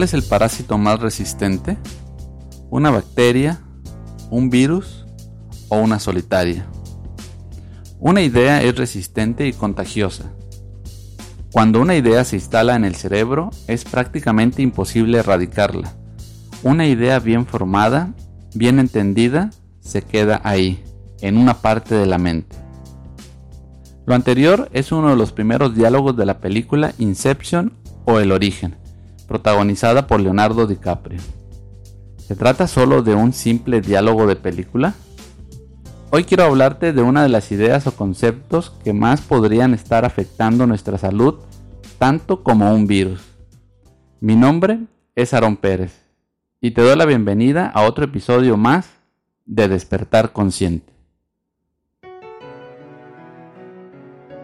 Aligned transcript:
¿Cuál 0.00 0.08
es 0.08 0.14
el 0.14 0.22
parásito 0.22 0.78
más 0.78 0.98
resistente? 0.98 1.76
¿Una 2.70 2.88
bacteria, 2.88 3.60
un 4.30 4.48
virus 4.48 5.04
o 5.68 5.76
una 5.76 5.98
solitaria? 5.98 6.64
Una 7.98 8.22
idea 8.22 8.62
es 8.62 8.74
resistente 8.76 9.46
y 9.46 9.52
contagiosa. 9.52 10.32
Cuando 11.52 11.82
una 11.82 11.96
idea 11.96 12.24
se 12.24 12.36
instala 12.36 12.76
en 12.76 12.86
el 12.86 12.94
cerebro 12.94 13.50
es 13.66 13.84
prácticamente 13.84 14.62
imposible 14.62 15.18
erradicarla. 15.18 15.92
Una 16.62 16.86
idea 16.86 17.18
bien 17.18 17.44
formada, 17.44 18.14
bien 18.54 18.78
entendida, 18.78 19.50
se 19.80 20.00
queda 20.00 20.40
ahí, 20.44 20.82
en 21.20 21.36
una 21.36 21.60
parte 21.60 21.94
de 21.94 22.06
la 22.06 22.16
mente. 22.16 22.56
Lo 24.06 24.14
anterior 24.14 24.70
es 24.72 24.92
uno 24.92 25.10
de 25.10 25.16
los 25.16 25.32
primeros 25.32 25.74
diálogos 25.74 26.16
de 26.16 26.24
la 26.24 26.40
película 26.40 26.94
Inception 26.96 27.74
o 28.06 28.18
El 28.18 28.32
origen, 28.32 28.80
protagonizada 29.30 30.08
por 30.08 30.18
Leonardo 30.18 30.66
DiCaprio. 30.66 31.20
¿Se 32.16 32.34
trata 32.34 32.66
solo 32.66 33.02
de 33.02 33.14
un 33.14 33.32
simple 33.32 33.80
diálogo 33.80 34.26
de 34.26 34.34
película? 34.34 34.94
Hoy 36.10 36.24
quiero 36.24 36.42
hablarte 36.42 36.92
de 36.92 37.00
una 37.00 37.22
de 37.22 37.28
las 37.28 37.52
ideas 37.52 37.86
o 37.86 37.92
conceptos 37.92 38.72
que 38.82 38.92
más 38.92 39.20
podrían 39.20 39.72
estar 39.72 40.04
afectando 40.04 40.66
nuestra 40.66 40.98
salud, 40.98 41.36
tanto 42.00 42.42
como 42.42 42.74
un 42.74 42.88
virus. 42.88 43.20
Mi 44.18 44.34
nombre 44.34 44.80
es 45.14 45.32
Aaron 45.32 45.56
Pérez 45.56 45.92
y 46.60 46.72
te 46.72 46.82
doy 46.82 46.96
la 46.96 47.06
bienvenida 47.06 47.68
a 47.68 47.82
otro 47.82 48.06
episodio 48.06 48.56
más 48.56 48.90
de 49.46 49.68
Despertar 49.68 50.32
Consciente. 50.32 50.92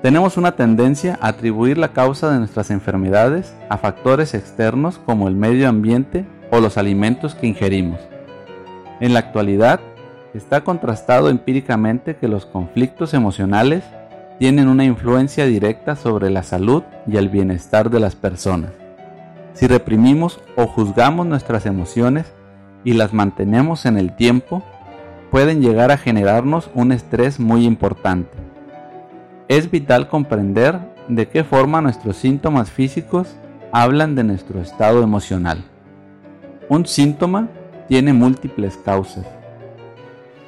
Tenemos 0.06 0.36
una 0.36 0.52
tendencia 0.52 1.18
a 1.20 1.30
atribuir 1.30 1.78
la 1.78 1.88
causa 1.88 2.30
de 2.30 2.38
nuestras 2.38 2.70
enfermedades 2.70 3.52
a 3.68 3.76
factores 3.76 4.34
externos 4.34 4.98
como 4.98 5.26
el 5.26 5.34
medio 5.34 5.68
ambiente 5.68 6.24
o 6.52 6.60
los 6.60 6.78
alimentos 6.78 7.34
que 7.34 7.48
ingerimos. 7.48 7.98
En 9.00 9.14
la 9.14 9.18
actualidad, 9.18 9.80
está 10.32 10.62
contrastado 10.62 11.28
empíricamente 11.28 12.14
que 12.14 12.28
los 12.28 12.46
conflictos 12.46 13.14
emocionales 13.14 13.82
tienen 14.38 14.68
una 14.68 14.84
influencia 14.84 15.44
directa 15.44 15.96
sobre 15.96 16.30
la 16.30 16.44
salud 16.44 16.84
y 17.08 17.16
el 17.16 17.28
bienestar 17.28 17.90
de 17.90 17.98
las 17.98 18.14
personas. 18.14 18.70
Si 19.54 19.66
reprimimos 19.66 20.38
o 20.54 20.68
juzgamos 20.68 21.26
nuestras 21.26 21.66
emociones 21.66 22.32
y 22.84 22.92
las 22.92 23.12
mantenemos 23.12 23.86
en 23.86 23.98
el 23.98 24.14
tiempo, 24.14 24.62
pueden 25.32 25.60
llegar 25.60 25.90
a 25.90 25.98
generarnos 25.98 26.70
un 26.74 26.92
estrés 26.92 27.40
muy 27.40 27.64
importante 27.64 28.45
es 29.48 29.70
vital 29.70 30.08
comprender 30.08 30.78
de 31.08 31.28
qué 31.28 31.44
forma 31.44 31.80
nuestros 31.80 32.16
síntomas 32.16 32.70
físicos 32.70 33.36
hablan 33.72 34.14
de 34.14 34.24
nuestro 34.24 34.60
estado 34.60 35.02
emocional. 35.02 35.62
Un 36.68 36.86
síntoma 36.86 37.48
tiene 37.88 38.12
múltiples 38.12 38.76
causas. 38.76 39.26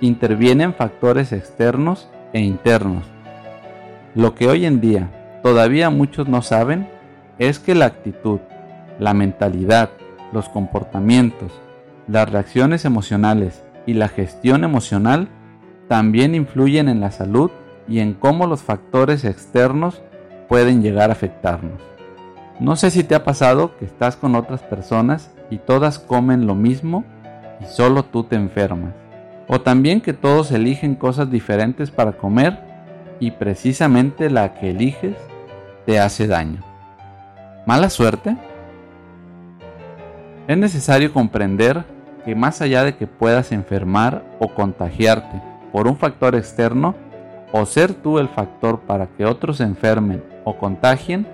Intervienen 0.01 0.75
factores 0.75 1.33
externos 1.33 2.09
e 2.33 2.41
internos. 2.41 3.05
Lo 4.15 4.35
que 4.35 4.49
hoy 4.49 4.67
en 4.67 4.81
día 4.81 5.41
todavía 5.43 5.91
muchos 5.91 6.29
no 6.29 6.43
saben 6.43 6.89
es 7.39 7.61
que 7.61 7.77
la 7.77 7.87
actitud, 7.87 8.41
la 8.99 9.15
mentalidad, 9.15 9.91
los 10.33 10.49
comportamientos, 10.49 11.53
las 12.09 12.29
reacciones 12.31 12.85
emocionales 12.85 13.63
y 13.87 13.95
la 13.95 14.09
gestión 14.09 14.65
emocional 14.65 15.29
también 15.87 16.35
influyen 16.35 16.89
en 16.89 17.01
la 17.01 17.13
salud 17.13 17.51
y 17.89 18.01
en 18.01 18.15
cómo 18.15 18.47
los 18.47 18.63
factores 18.63 19.25
externos 19.25 20.03
pueden 20.49 20.83
llegar 20.83 21.11
a 21.11 21.15
afectarnos. 21.15 21.81
No 22.61 22.77
sé 22.77 22.91
si 22.91 23.05
te 23.05 23.15
ha 23.15 23.25
pasado 23.25 23.77
que 23.77 23.85
estás 23.85 24.17
con 24.17 24.35
otras 24.35 24.63
personas 24.63 25.31
y 25.51 25.59
todas 25.59 25.99
comen 25.99 26.47
lo 26.47 26.55
mismo 26.55 27.05
y 27.61 27.65
solo 27.67 28.05
tú 28.05 28.25
te 28.25 28.37
enfermas. 28.37 28.95
O 29.47 29.61
también 29.61 30.01
que 30.01 30.13
todos 30.13 30.53
eligen 30.53 30.95
cosas 30.95 31.31
diferentes 31.31 31.91
para 31.91 32.13
comer 32.13 32.59
y 33.21 33.31
precisamente 33.33 34.29
la 34.29 34.55
que 34.55 34.71
eliges 34.71 35.17
te 35.87 36.01
hace 36.01 36.27
daño. 36.27 36.63
¿Mala 37.65 37.91
suerte? 37.91 38.37
Es 40.47 40.57
necesario 40.57 41.13
comprender 41.13 41.85
que 42.25 42.35
más 42.35 42.61
allá 42.61 42.85
de 42.85 42.97
que 42.97 43.07
puedas 43.07 43.53
enfermar 43.53 44.25
o 44.39 44.49
contagiarte 44.55 45.43
por 45.73 45.87
un 45.87 45.97
factor 45.97 46.35
externo, 46.35 46.95
o 47.53 47.65
ser 47.67 47.95
tú 47.95 48.19
el 48.19 48.29
factor 48.29 48.81
para 48.81 49.07
que 49.07 49.25
otros 49.25 49.59
se 49.59 49.65
enfermen 49.65 50.23
o 50.45 50.57
contagien, 50.57 51.27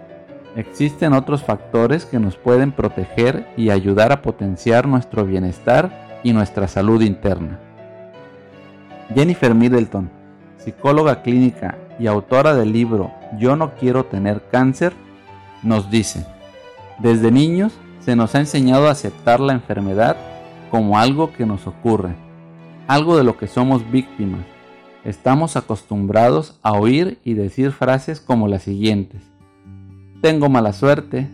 existen 0.56 1.12
otros 1.12 1.42
factores 1.42 2.04
que 2.04 2.20
nos 2.20 2.36
pueden 2.36 2.72
proteger 2.72 3.46
y 3.56 3.70
ayudar 3.70 4.12
a 4.12 4.22
potenciar 4.22 4.86
nuestro 4.86 5.24
bienestar 5.24 6.20
y 6.22 6.32
nuestra 6.32 6.68
salud 6.68 7.02
interna. 7.02 7.58
Jennifer 9.14 9.54
Middleton, 9.54 10.10
psicóloga 10.58 11.22
clínica 11.22 11.76
y 11.98 12.06
autora 12.06 12.54
del 12.54 12.72
libro 12.72 13.12
Yo 13.38 13.56
no 13.56 13.74
quiero 13.74 14.04
tener 14.04 14.42
cáncer, 14.50 14.92
nos 15.62 15.90
dice, 15.90 16.24
desde 16.98 17.30
niños 17.30 17.72
se 18.00 18.16
nos 18.16 18.34
ha 18.34 18.40
enseñado 18.40 18.88
a 18.88 18.92
aceptar 18.92 19.40
la 19.40 19.52
enfermedad 19.52 20.16
como 20.70 20.98
algo 20.98 21.32
que 21.32 21.46
nos 21.46 21.66
ocurre, 21.66 22.14
algo 22.86 23.16
de 23.16 23.24
lo 23.24 23.36
que 23.36 23.46
somos 23.46 23.90
víctimas 23.90 24.53
estamos 25.04 25.56
acostumbrados 25.56 26.58
a 26.62 26.72
oír 26.72 27.18
y 27.24 27.34
decir 27.34 27.72
frases 27.72 28.20
como 28.20 28.48
las 28.48 28.62
siguientes. 28.62 29.22
Tengo 30.22 30.48
mala 30.48 30.72
suerte, 30.72 31.28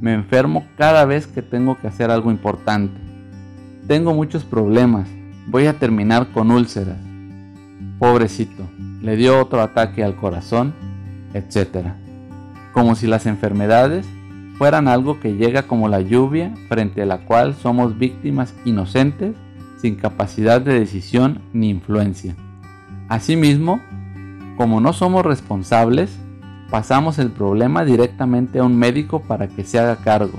me 0.00 0.14
enfermo 0.14 0.66
cada 0.76 1.04
vez 1.04 1.26
que 1.26 1.42
tengo 1.42 1.78
que 1.78 1.88
hacer 1.88 2.10
algo 2.10 2.30
importante. 2.30 2.98
Tengo 3.86 4.14
muchos 4.14 4.44
problemas, 4.44 5.08
voy 5.46 5.66
a 5.66 5.78
terminar 5.78 6.28
con 6.32 6.50
úlceras. 6.50 6.98
Pobrecito, 7.98 8.64
le 9.02 9.16
dio 9.16 9.38
otro 9.38 9.60
ataque 9.60 10.02
al 10.02 10.16
corazón, 10.16 10.74
etc. 11.34 11.88
Como 12.72 12.94
si 12.94 13.06
las 13.06 13.26
enfermedades 13.26 14.06
fueran 14.56 14.88
algo 14.88 15.20
que 15.20 15.36
llega 15.36 15.64
como 15.64 15.88
la 15.88 16.00
lluvia 16.00 16.54
frente 16.68 17.02
a 17.02 17.06
la 17.06 17.18
cual 17.18 17.54
somos 17.54 17.98
víctimas 17.98 18.54
inocentes 18.64 19.34
sin 19.78 19.96
capacidad 19.96 20.60
de 20.60 20.78
decisión 20.78 21.40
ni 21.52 21.70
influencia. 21.70 22.36
Asimismo, 23.10 23.80
como 24.56 24.80
no 24.80 24.92
somos 24.92 25.26
responsables, 25.26 26.16
pasamos 26.70 27.18
el 27.18 27.32
problema 27.32 27.84
directamente 27.84 28.60
a 28.60 28.64
un 28.64 28.76
médico 28.76 29.20
para 29.20 29.48
que 29.48 29.64
se 29.64 29.80
haga 29.80 29.96
cargo, 29.96 30.38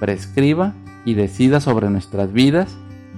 prescriba 0.00 0.74
y 1.06 1.14
decida 1.14 1.60
sobre 1.60 1.88
nuestras 1.88 2.30
vidas 2.30 2.76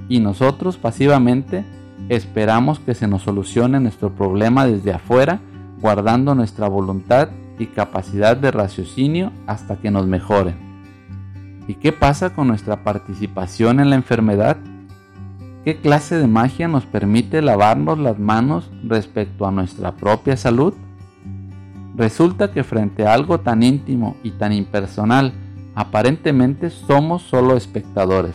y 0.09 0.21
nosotros 0.21 0.77
pasivamente 0.77 1.65
esperamos 2.11 2.79
que 2.79 2.95
se 2.95 3.09
nos 3.09 3.23
solucione 3.23 3.81
nuestro 3.81 4.15
problema 4.15 4.67
desde 4.67 4.93
afuera, 4.93 5.41
guardando 5.81 6.37
nuestra 6.37 6.69
voluntad 6.69 7.31
y 7.59 7.67
capacidad 7.67 8.37
de 8.37 8.53
raciocinio 8.53 9.33
hasta 9.49 9.79
que 9.79 9.91
nos 9.91 10.07
mejore. 10.07 10.55
¿Y 11.67 11.75
qué 11.75 11.91
pasa 11.91 12.31
con 12.31 12.47
nuestra 12.47 12.85
participación 12.85 13.81
en 13.81 13.91
la 13.91 13.97
enfermedad? 13.97 14.59
¿Qué 15.65 15.77
clase 15.77 16.17
de 16.17 16.27
magia 16.27 16.67
nos 16.67 16.87
permite 16.87 17.41
lavarnos 17.41 17.97
las 17.97 18.19
manos 18.19 18.69
respecto 18.83 19.47
a 19.47 19.53
nuestra 19.53 19.93
propia 19.93 20.37
salud? 20.37 20.75
Resulta 21.95 22.51
que 22.51 22.65
frente 22.65 23.07
a 23.07 23.15
algo 23.15 23.39
tan 23.39 23.63
íntimo 23.63 24.17
y 24.25 24.33
tan 24.33 24.53
impersonal, 24.53 25.33
aparentemente 25.77 26.69
somos 26.69 27.23
solo 27.23 27.57
espectadores. 27.57 28.35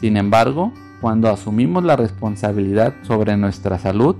Sin 0.00 0.16
embargo, 0.16 0.72
cuando 1.00 1.30
asumimos 1.30 1.84
la 1.84 1.94
responsabilidad 1.94 2.94
sobre 3.02 3.36
nuestra 3.36 3.78
salud, 3.78 4.16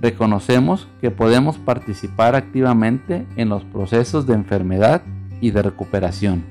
reconocemos 0.00 0.86
que 1.00 1.10
podemos 1.10 1.58
participar 1.58 2.36
activamente 2.36 3.26
en 3.34 3.48
los 3.48 3.64
procesos 3.64 4.28
de 4.28 4.34
enfermedad 4.34 5.02
y 5.40 5.50
de 5.50 5.62
recuperación. 5.62 6.44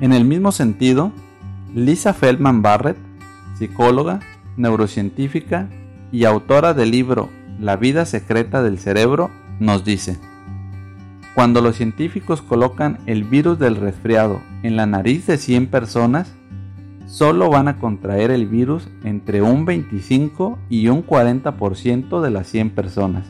En 0.00 0.12
el 0.12 0.24
mismo 0.24 0.50
sentido, 0.50 1.12
Lisa 1.74 2.14
Feldman 2.14 2.62
Barrett, 2.62 2.96
psicóloga, 3.58 4.20
neurocientífica 4.56 5.68
y 6.10 6.24
autora 6.24 6.72
del 6.72 6.90
libro 6.90 7.28
La 7.60 7.76
vida 7.76 8.06
secreta 8.06 8.62
del 8.62 8.78
cerebro, 8.78 9.30
nos 9.60 9.84
dice, 9.84 10.16
cuando 11.34 11.60
los 11.60 11.76
científicos 11.76 12.40
colocan 12.40 12.98
el 13.04 13.22
virus 13.22 13.58
del 13.58 13.76
resfriado 13.76 14.40
en 14.62 14.76
la 14.76 14.86
nariz 14.86 15.26
de 15.26 15.36
100 15.36 15.66
personas, 15.66 16.32
solo 17.06 17.50
van 17.50 17.68
a 17.68 17.78
contraer 17.78 18.30
el 18.30 18.46
virus 18.46 18.88
entre 19.04 19.42
un 19.42 19.66
25 19.66 20.58
y 20.70 20.88
un 20.88 21.06
40% 21.06 22.22
de 22.22 22.30
las 22.30 22.46
100 22.46 22.70
personas. 22.70 23.26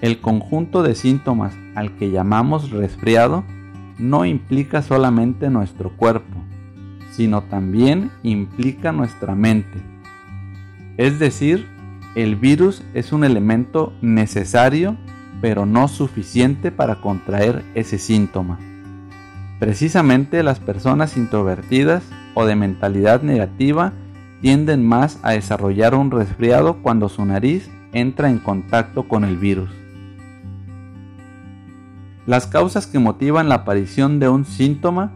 El 0.00 0.20
conjunto 0.20 0.82
de 0.82 0.94
síntomas 0.94 1.54
al 1.74 1.96
que 1.96 2.10
llamamos 2.10 2.70
resfriado 2.70 3.44
no 3.98 4.24
implica 4.24 4.82
solamente 4.82 5.50
nuestro 5.50 5.90
cuerpo, 5.90 6.35
sino 7.16 7.42
también 7.42 8.10
implica 8.22 8.92
nuestra 8.92 9.34
mente. 9.34 9.80
Es 10.98 11.18
decir, 11.18 11.66
el 12.14 12.36
virus 12.36 12.82
es 12.94 13.12
un 13.12 13.24
elemento 13.24 13.92
necesario 14.02 14.96
pero 15.40 15.66
no 15.66 15.88
suficiente 15.88 16.70
para 16.72 17.00
contraer 17.00 17.64
ese 17.74 17.98
síntoma. 17.98 18.58
Precisamente 19.58 20.42
las 20.42 20.60
personas 20.60 21.16
introvertidas 21.16 22.02
o 22.34 22.44
de 22.46 22.56
mentalidad 22.56 23.22
negativa 23.22 23.92
tienden 24.40 24.86
más 24.86 25.18
a 25.22 25.32
desarrollar 25.32 25.94
un 25.94 26.10
resfriado 26.10 26.82
cuando 26.82 27.08
su 27.08 27.24
nariz 27.24 27.70
entra 27.92 28.30
en 28.30 28.38
contacto 28.38 29.08
con 29.08 29.24
el 29.24 29.36
virus. 29.36 29.70
Las 32.26 32.46
causas 32.46 32.86
que 32.86 32.98
motivan 32.98 33.48
la 33.48 33.56
aparición 33.56 34.18
de 34.18 34.28
un 34.28 34.44
síntoma 34.44 35.12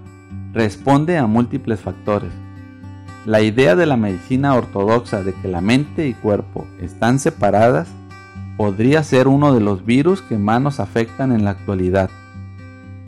responde 0.52 1.18
a 1.18 1.26
múltiples 1.26 1.80
factores. 1.80 2.32
La 3.26 3.42
idea 3.42 3.76
de 3.76 3.86
la 3.86 3.96
medicina 3.96 4.54
ortodoxa 4.54 5.22
de 5.22 5.34
que 5.34 5.48
la 5.48 5.60
mente 5.60 6.08
y 6.08 6.14
cuerpo 6.14 6.66
están 6.80 7.18
separadas 7.18 7.88
podría 8.56 9.02
ser 9.02 9.28
uno 9.28 9.54
de 9.54 9.60
los 9.60 9.84
virus 9.84 10.22
que 10.22 10.38
más 10.38 10.60
nos 10.60 10.80
afectan 10.80 11.32
en 11.32 11.44
la 11.44 11.50
actualidad. 11.50 12.10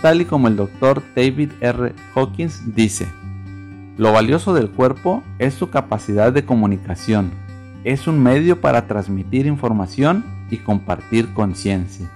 Tal 0.00 0.20
y 0.20 0.24
como 0.24 0.48
el 0.48 0.56
doctor 0.56 1.02
David 1.14 1.50
R. 1.60 1.94
Hawkins 2.14 2.74
dice, 2.74 3.06
lo 3.98 4.12
valioso 4.12 4.54
del 4.54 4.70
cuerpo 4.70 5.22
es 5.38 5.54
su 5.54 5.70
capacidad 5.70 6.32
de 6.32 6.44
comunicación. 6.44 7.30
Es 7.84 8.06
un 8.06 8.22
medio 8.22 8.60
para 8.60 8.86
transmitir 8.86 9.46
información 9.46 10.24
y 10.50 10.58
compartir 10.58 11.32
conciencia. 11.34 12.10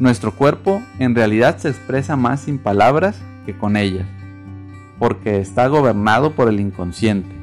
Nuestro 0.00 0.32
cuerpo 0.32 0.82
en 0.98 1.14
realidad 1.14 1.58
se 1.58 1.68
expresa 1.68 2.16
más 2.16 2.40
sin 2.40 2.58
palabras 2.58 3.16
con 3.56 3.76
ellas, 3.76 4.06
porque 4.98 5.38
está 5.38 5.68
gobernado 5.68 6.32
por 6.32 6.48
el 6.48 6.60
inconsciente. 6.60 7.34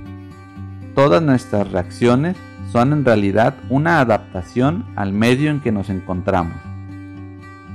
Todas 0.93 1.21
nuestras 1.21 1.71
reacciones 1.71 2.37
son 2.71 2.93
en 2.93 3.05
realidad 3.05 3.55
una 3.69 3.99
adaptación 3.99 4.85
al 4.95 5.13
medio 5.13 5.51
en 5.51 5.61
que 5.61 5.71
nos 5.71 5.89
encontramos. 5.89 6.57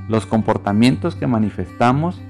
Los 0.08 0.26
comportamientos 0.26 1.14
que 1.14 1.26
manifestamos 1.26 2.20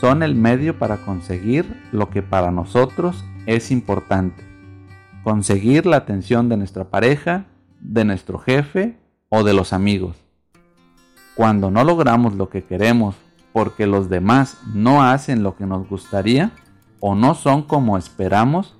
son 0.00 0.22
el 0.22 0.34
medio 0.34 0.78
para 0.78 0.98
conseguir 0.98 1.82
lo 1.90 2.10
que 2.10 2.22
para 2.22 2.50
nosotros 2.50 3.24
es 3.46 3.70
importante. 3.70 4.44
Conseguir 5.24 5.86
la 5.86 5.96
atención 5.96 6.48
de 6.48 6.56
nuestra 6.56 6.84
pareja, 6.84 7.46
de 7.80 8.04
nuestro 8.04 8.38
jefe 8.38 8.96
o 9.28 9.42
de 9.42 9.54
los 9.54 9.72
amigos. 9.72 10.16
Cuando 11.34 11.70
no 11.70 11.84
logramos 11.84 12.34
lo 12.34 12.48
que 12.48 12.62
queremos 12.62 13.16
porque 13.56 13.86
los 13.86 14.10
demás 14.10 14.58
no 14.74 15.02
hacen 15.02 15.42
lo 15.42 15.56
que 15.56 15.64
nos 15.64 15.88
gustaría 15.88 16.50
o 17.00 17.14
no 17.14 17.34
son 17.34 17.62
como 17.62 17.96
esperamos, 17.96 18.76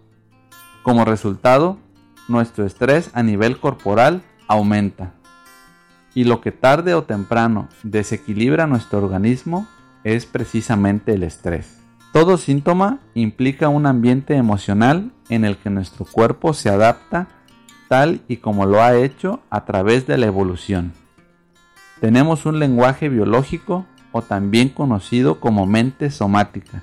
como 0.82 1.06
resultado, 1.06 1.78
nuestro 2.28 2.66
estrés 2.66 3.08
a 3.14 3.22
nivel 3.22 3.58
corporal 3.58 4.20
aumenta. 4.48 5.14
Y 6.12 6.24
lo 6.24 6.42
que 6.42 6.52
tarde 6.52 6.92
o 6.92 7.04
temprano 7.04 7.70
desequilibra 7.84 8.66
nuestro 8.66 8.98
organismo 8.98 9.66
es 10.04 10.26
precisamente 10.26 11.14
el 11.14 11.22
estrés. 11.22 11.78
Todo 12.12 12.36
síntoma 12.36 12.98
implica 13.14 13.70
un 13.70 13.86
ambiente 13.86 14.36
emocional 14.36 15.10
en 15.30 15.46
el 15.46 15.56
que 15.56 15.70
nuestro 15.70 16.04
cuerpo 16.04 16.52
se 16.52 16.68
adapta 16.68 17.28
tal 17.88 18.20
y 18.28 18.36
como 18.36 18.66
lo 18.66 18.82
ha 18.82 18.94
hecho 18.94 19.40
a 19.48 19.64
través 19.64 20.06
de 20.06 20.18
la 20.18 20.26
evolución. 20.26 20.92
Tenemos 21.98 22.44
un 22.44 22.58
lenguaje 22.58 23.08
biológico 23.08 23.86
o 24.16 24.22
también 24.22 24.70
conocido 24.70 25.40
como 25.40 25.66
mente 25.66 26.10
somática, 26.10 26.82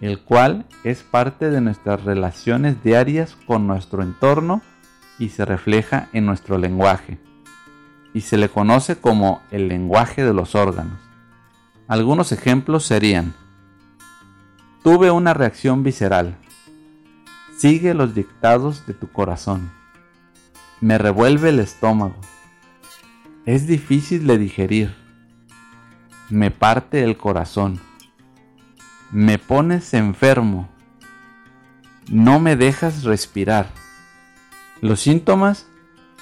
el 0.00 0.20
cual 0.20 0.66
es 0.82 1.04
parte 1.04 1.50
de 1.50 1.60
nuestras 1.60 2.02
relaciones 2.02 2.82
diarias 2.82 3.36
con 3.46 3.68
nuestro 3.68 4.02
entorno 4.02 4.60
y 5.18 5.28
se 5.28 5.44
refleja 5.44 6.08
en 6.12 6.26
nuestro 6.26 6.58
lenguaje, 6.58 7.18
y 8.12 8.22
se 8.22 8.38
le 8.38 8.48
conoce 8.48 8.96
como 8.96 9.40
el 9.52 9.68
lenguaje 9.68 10.24
de 10.24 10.34
los 10.34 10.56
órganos. 10.56 10.98
Algunos 11.86 12.32
ejemplos 12.32 12.84
serían, 12.84 13.34
tuve 14.82 15.12
una 15.12 15.32
reacción 15.32 15.84
visceral, 15.84 16.36
sigue 17.56 17.94
los 17.94 18.16
dictados 18.16 18.84
de 18.86 18.94
tu 18.94 19.08
corazón, 19.12 19.70
me 20.80 20.98
revuelve 20.98 21.50
el 21.50 21.60
estómago, 21.60 22.16
es 23.46 23.68
difícil 23.68 24.26
de 24.26 24.38
digerir. 24.38 25.03
Me 26.30 26.50
parte 26.50 27.04
el 27.04 27.18
corazón. 27.18 27.80
Me 29.12 29.38
pones 29.38 29.92
enfermo. 29.92 30.68
No 32.08 32.40
me 32.40 32.56
dejas 32.56 33.04
respirar. 33.04 33.68
Los 34.80 35.00
síntomas 35.00 35.66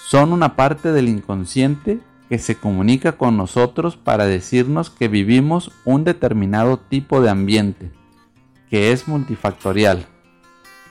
son 0.08 0.32
una 0.32 0.56
parte 0.56 0.92
del 0.92 1.08
inconsciente 1.08 2.00
que 2.28 2.38
se 2.38 2.56
comunica 2.56 3.12
con 3.12 3.36
nosotros 3.36 3.96
para 3.96 4.26
decirnos 4.26 4.90
que 4.90 5.06
vivimos 5.06 5.70
un 5.84 6.02
determinado 6.02 6.78
tipo 6.78 7.20
de 7.20 7.30
ambiente, 7.30 7.92
que 8.70 8.90
es 8.90 9.06
multifactorial. 9.06 10.06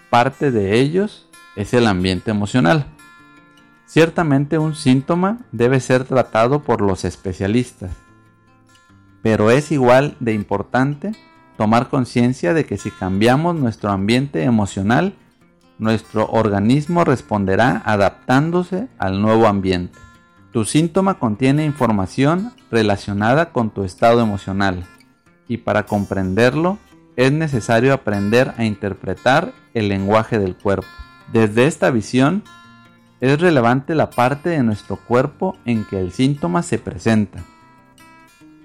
Parte 0.09 0.51
de 0.51 0.79
ellos 0.79 1.27
es 1.55 1.73
el 1.73 1.87
ambiente 1.87 2.31
emocional. 2.31 2.85
Ciertamente 3.85 4.57
un 4.57 4.73
síntoma 4.73 5.39
debe 5.51 5.81
ser 5.81 6.05
tratado 6.05 6.63
por 6.63 6.79
los 6.79 7.03
especialistas, 7.03 7.91
pero 9.21 9.51
es 9.51 9.71
igual 9.71 10.15
de 10.19 10.33
importante 10.33 11.11
tomar 11.57 11.89
conciencia 11.89 12.53
de 12.53 12.65
que 12.65 12.77
si 12.77 12.91
cambiamos 12.91 13.55
nuestro 13.55 13.91
ambiente 13.91 14.43
emocional, 14.43 15.13
nuestro 15.77 16.27
organismo 16.27 17.03
responderá 17.03 17.81
adaptándose 17.85 18.87
al 18.97 19.21
nuevo 19.21 19.47
ambiente. 19.47 19.97
Tu 20.51 20.65
síntoma 20.65 21.19
contiene 21.19 21.65
información 21.65 22.51
relacionada 22.69 23.51
con 23.51 23.69
tu 23.69 23.83
estado 23.83 24.21
emocional 24.21 24.85
y 25.47 25.57
para 25.57 25.85
comprenderlo 25.85 26.77
es 27.15 27.31
necesario 27.31 27.93
aprender 27.93 28.53
a 28.57 28.65
interpretar 28.65 29.53
el 29.73 29.87
lenguaje 29.87 30.39
del 30.39 30.55
cuerpo. 30.55 30.87
Desde 31.31 31.67
esta 31.67 31.91
visión, 31.91 32.43
es 33.21 33.39
relevante 33.39 33.93
la 33.93 34.09
parte 34.09 34.49
de 34.49 34.63
nuestro 34.63 34.97
cuerpo 34.97 35.55
en 35.65 35.85
que 35.85 35.99
el 35.99 36.11
síntoma 36.11 36.63
se 36.63 36.79
presenta. 36.79 37.43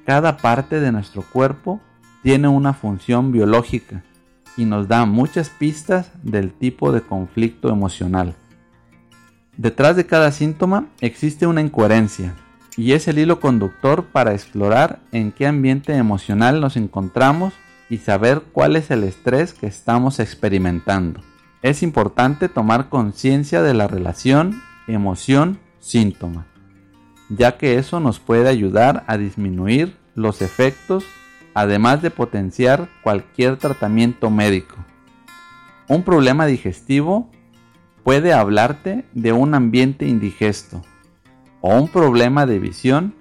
Cada 0.06 0.38
parte 0.38 0.80
de 0.80 0.92
nuestro 0.92 1.22
cuerpo 1.22 1.80
tiene 2.22 2.48
una 2.48 2.72
función 2.72 3.32
biológica 3.32 4.02
y 4.56 4.64
nos 4.64 4.88
da 4.88 5.04
muchas 5.04 5.50
pistas 5.50 6.10
del 6.22 6.52
tipo 6.52 6.92
de 6.92 7.02
conflicto 7.02 7.68
emocional. 7.68 8.34
Detrás 9.58 9.96
de 9.96 10.06
cada 10.06 10.32
síntoma 10.32 10.86
existe 11.00 11.46
una 11.46 11.60
incoherencia 11.60 12.34
y 12.76 12.92
es 12.92 13.08
el 13.08 13.18
hilo 13.18 13.40
conductor 13.40 14.06
para 14.06 14.32
explorar 14.32 15.00
en 15.12 15.32
qué 15.32 15.46
ambiente 15.46 15.94
emocional 15.96 16.60
nos 16.60 16.76
encontramos 16.76 17.52
y 17.90 17.98
saber 17.98 18.42
cuál 18.52 18.76
es 18.76 18.90
el 18.90 19.04
estrés 19.04 19.52
que 19.52 19.66
estamos 19.66 20.20
experimentando 20.20 21.20
es 21.62 21.82
importante 21.82 22.48
tomar 22.48 22.88
conciencia 22.88 23.60
de 23.60 23.74
la 23.74 23.88
relación 23.88 24.62
emoción-síntoma, 24.86 26.46
ya 27.28 27.56
que 27.56 27.78
eso 27.78 28.00
nos 28.00 28.18
puede 28.20 28.48
ayudar 28.48 29.04
a 29.06 29.16
disminuir 29.16 29.96
los 30.14 30.42
efectos, 30.42 31.04
además 31.54 32.02
de 32.02 32.10
potenciar 32.10 32.88
cualquier 33.02 33.56
tratamiento 33.56 34.30
médico. 34.30 34.76
Un 35.88 36.02
problema 36.02 36.46
digestivo 36.46 37.30
puede 38.04 38.32
hablarte 38.32 39.04
de 39.14 39.32
un 39.32 39.54
ambiente 39.54 40.06
indigesto, 40.06 40.82
o 41.60 41.74
un 41.74 41.88
problema 41.88 42.46
de 42.46 42.58
visión 42.58 43.14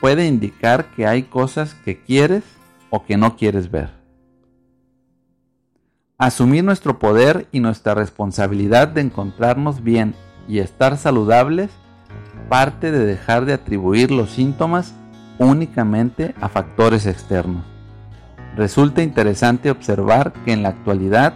puede 0.00 0.26
indicar 0.26 0.90
que 0.92 1.06
hay 1.06 1.24
cosas 1.24 1.74
que 1.74 2.02
quieres 2.02 2.44
o 2.90 3.04
que 3.04 3.16
no 3.16 3.36
quieres 3.36 3.70
ver. 3.70 3.90
Asumir 6.18 6.64
nuestro 6.64 6.98
poder 6.98 7.46
y 7.52 7.60
nuestra 7.60 7.94
responsabilidad 7.94 8.88
de 8.88 9.02
encontrarnos 9.02 9.82
bien 9.82 10.14
y 10.48 10.60
estar 10.60 10.96
saludables 10.96 11.70
parte 12.48 12.90
de 12.92 13.04
dejar 13.04 13.44
de 13.44 13.52
atribuir 13.52 14.10
los 14.10 14.30
síntomas 14.30 14.94
únicamente 15.38 16.34
a 16.40 16.48
factores 16.48 17.06
externos. 17.06 17.64
Resulta 18.56 19.02
interesante 19.02 19.70
observar 19.70 20.32
que 20.44 20.52
en 20.52 20.62
la 20.62 20.70
actualidad 20.70 21.34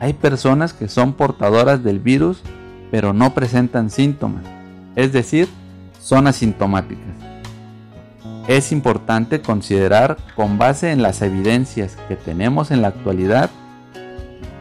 hay 0.00 0.14
personas 0.14 0.72
que 0.72 0.88
son 0.88 1.12
portadoras 1.12 1.82
del 1.84 1.98
virus 1.98 2.42
pero 2.90 3.12
no 3.12 3.34
presentan 3.34 3.90
síntomas, 3.90 4.44
es 4.94 5.12
decir, 5.12 5.48
son 6.00 6.28
asintomáticas. 6.28 7.14
Es 8.46 8.70
importante 8.70 9.40
considerar 9.40 10.16
con 10.36 10.58
base 10.58 10.92
en 10.92 11.02
las 11.02 11.20
evidencias 11.20 11.96
que 12.06 12.14
tenemos 12.14 12.70
en 12.70 12.82
la 12.82 12.88
actualidad 12.88 13.50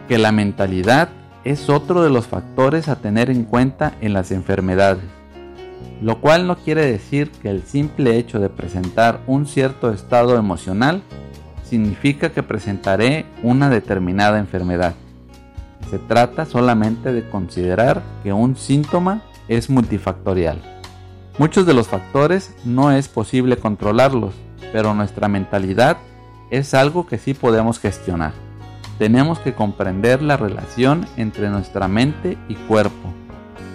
que 0.07 0.17
la 0.17 0.31
mentalidad 0.31 1.09
es 1.43 1.69
otro 1.69 2.01
de 2.01 2.09
los 2.09 2.25
factores 2.25 2.88
a 2.88 2.95
tener 2.95 3.29
en 3.29 3.43
cuenta 3.43 3.93
en 4.01 4.13
las 4.13 4.31
enfermedades, 4.31 5.03
lo 6.02 6.20
cual 6.20 6.48
no 6.48 6.58
quiere 6.58 6.86
decir 6.86 7.32
que 7.32 7.50
el 7.50 7.63
simple 7.63 8.18
hecho 8.18 8.40
de 8.40 8.50
presentar 8.50 9.22
un 9.28 9.46
cierto 9.46 9.92
estado 9.92 10.38
emocional 10.38 11.02
significa 11.63 12.30
que 12.30 12.44
presentaré 12.44 13.25
una 13.42 13.70
determinada 13.70 14.38
enfermedad. 14.40 14.96
Se 15.90 16.00
trata 16.00 16.46
solamente 16.46 17.13
de 17.13 17.28
considerar 17.30 18.02
que 18.24 18.34
un 18.34 18.56
síntoma 18.56 19.22
es 19.48 19.70
multifactorial. 19.70 20.60
Muchos 21.38 21.66
de 21.66 21.74
los 21.74 21.88
factores 21.88 22.54
no 22.63 22.92
es 22.92 23.08
posible 23.08 23.58
controlarlos, 23.58 24.34
pero 24.72 24.94
nuestra 24.94 25.28
mentalidad 25.28 25.98
es 26.52 26.74
algo 26.74 27.08
que 27.08 27.18
sí 27.18 27.34
podemos 27.34 27.80
gestionar. 27.80 28.34
Tenemos 29.00 29.40
que 29.40 29.54
comprender 29.54 30.22
la 30.22 30.38
relación 30.38 31.08
entre 31.18 31.50
nuestra 31.50 31.88
mente 31.88 32.38
y 32.48 32.54
cuerpo 32.54 33.12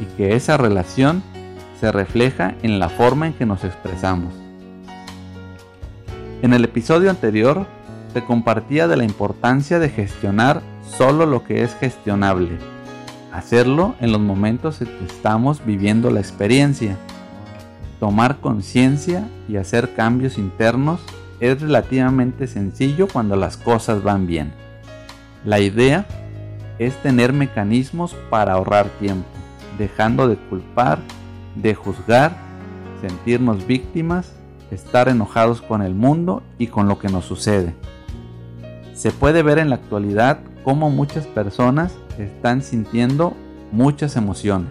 y 0.01 0.05
que 0.17 0.37
esa 0.37 0.57
relación 0.57 1.23
se 1.81 1.93
refleja 1.93 2.55
en 2.63 2.79
la 2.79 2.89
forma 2.89 3.27
en 3.27 3.33
que 3.35 3.47
nos 3.47 3.65
expresamos. 3.65 4.35
En 6.43 6.53
el 6.53 6.65
episodio 6.65 7.11
anterior 7.11 7.67
te 8.15 8.25
compartía 8.25 8.89
de 8.89 8.97
la 8.97 9.05
importancia 9.05 9.79
de 9.79 9.89
gestionar 9.89 10.63
solo 10.97 11.27
lo 11.27 11.45
que 11.45 11.63
es 11.63 11.75
gestionable, 11.75 12.59
hacerlo 13.33 13.95
en 14.01 14.13
los 14.13 14.21
momentos 14.21 14.81
en 14.81 14.89
que 14.89 15.05
estamos 15.07 15.65
viviendo 15.65 16.11
la 16.11 16.21
experiencia. 16.21 16.97
Tomar 18.01 18.39
conciencia 18.39 19.29
y 19.49 19.57
hacer 19.57 19.95
cambios 19.95 20.39
internos 20.39 21.01
es 21.41 21.61
relativamente 21.61 22.47
sencillo 22.47 23.09
cuando 23.09 23.37
las 23.37 23.57
cosas 23.57 24.03
van 24.03 24.27
bien. 24.27 24.53
La 25.45 25.61
idea 25.61 26.07
es 26.79 26.95
tener 27.03 27.33
mecanismos 27.33 28.15
para 28.31 28.53
ahorrar 28.53 28.87
tiempo, 29.01 29.27
dejando 29.79 30.29
de 30.29 30.37
culpar, 30.37 30.99
de 31.63 31.75
juzgar, 31.75 32.37
sentirnos 33.01 33.67
víctimas, 33.67 34.33
estar 34.71 35.09
enojados 35.09 35.63
con 35.63 35.83
el 35.83 35.95
mundo 35.95 36.43
y 36.59 36.69
con 36.69 36.89
lo 36.89 36.99
que 36.99 37.09
nos 37.09 37.25
sucede. 37.25 37.75
Se 38.95 39.11
puede 39.11 39.43
ver 39.43 39.59
en 39.59 39.71
la 39.71 39.77
actualidad 39.77 40.41
cómo 40.65 40.91
muchas 40.91 41.27
personas 41.27 41.95
están 42.19 42.63
sintiendo 42.63 43.35
muchas 43.73 44.17
emociones. 44.17 44.71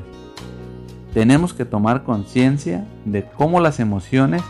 Tenemos 1.13 1.53
que 1.53 1.65
tomar 1.65 2.03
conciencia 2.03 2.85
de 3.05 3.23
cómo 3.23 3.59
las 3.59 3.79
emociones 3.79 4.43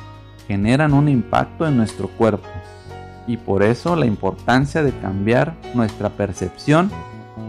generan 0.47 0.93
un 0.93 1.07
impacto 1.09 1.67
en 1.67 1.77
nuestro 1.77 2.07
cuerpo 2.07 2.47
y 3.27 3.37
por 3.37 3.61
eso 3.61 3.95
la 3.95 4.05
importancia 4.05 4.81
de 4.83 4.91
cambiar 4.93 5.53
nuestra 5.73 6.09
percepción 6.09 6.89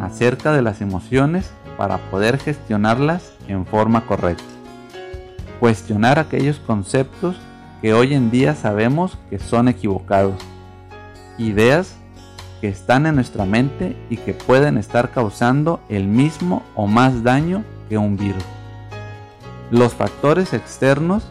acerca 0.01 0.53
de 0.53 0.63
las 0.63 0.81
emociones 0.81 1.51
para 1.77 1.99
poder 2.11 2.39
gestionarlas 2.39 3.33
en 3.47 3.65
forma 3.65 4.05
correcta. 4.07 4.58
Cuestionar 5.61 6.19
aquellos 6.19 6.59
conceptos 6.61 7.37
que 7.83 7.95
hoy 7.95 8.15
en 8.15 8.31
día 8.31 8.55
sabemos 8.55 9.19
que 9.31 9.39
son 9.39 9.69
equivocados. 9.69 10.37
Ideas 11.37 11.97
que 12.61 12.69
están 12.69 13.07
en 13.07 13.15
nuestra 13.15 13.45
mente 13.45 13.97
y 14.11 14.17
que 14.17 14.35
pueden 14.35 14.79
estar 14.79 15.11
causando 15.11 15.81
el 15.89 16.07
mismo 16.07 16.63
o 16.75 16.87
más 16.87 17.23
daño 17.23 17.65
que 17.89 17.99
un 17.99 18.17
virus. 18.17 18.45
Los 19.71 19.95
factores 19.95 20.53
externos 20.55 21.29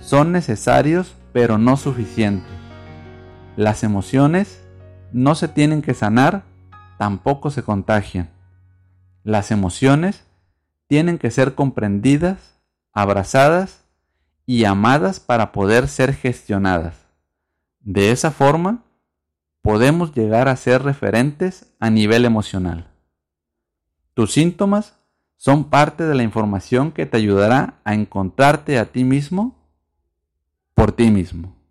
son 0.00 0.32
necesarios 0.32 1.14
pero 1.32 1.58
no 1.58 1.76
suficientes. 1.76 2.50
Las 3.56 3.82
emociones 3.82 4.62
no 5.12 5.34
se 5.34 5.48
tienen 5.48 5.82
que 5.82 5.94
sanar, 5.94 6.44
tampoco 6.98 7.50
se 7.50 7.62
contagian. 7.62 8.30
Las 9.24 9.50
emociones 9.50 10.26
tienen 10.88 11.18
que 11.18 11.30
ser 11.30 11.54
comprendidas, 11.54 12.51
abrazadas 12.92 13.84
y 14.46 14.64
amadas 14.64 15.20
para 15.20 15.52
poder 15.52 15.88
ser 15.88 16.14
gestionadas. 16.14 16.96
De 17.80 18.10
esa 18.10 18.30
forma, 18.30 18.84
podemos 19.62 20.14
llegar 20.14 20.48
a 20.48 20.56
ser 20.56 20.82
referentes 20.82 21.72
a 21.80 21.90
nivel 21.90 22.24
emocional. 22.24 22.88
Tus 24.14 24.32
síntomas 24.32 24.94
son 25.36 25.70
parte 25.70 26.04
de 26.04 26.14
la 26.14 26.22
información 26.22 26.92
que 26.92 27.06
te 27.06 27.16
ayudará 27.16 27.80
a 27.84 27.94
encontrarte 27.94 28.78
a 28.78 28.92
ti 28.92 29.04
mismo 29.04 29.56
por 30.74 30.92
ti 30.92 31.10
mismo. 31.10 31.61